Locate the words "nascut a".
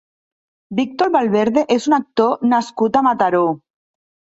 2.51-3.09